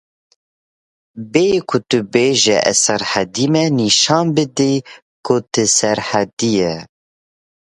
[1.31, 1.77] Bêyî ku
[2.13, 4.73] bêjî ez Serhedî me nîşan bidî
[5.25, 6.75] ku tu Serhedî yî